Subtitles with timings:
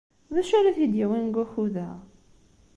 [0.33, 1.89] D acu ara t-id-yawin deg wakud-a?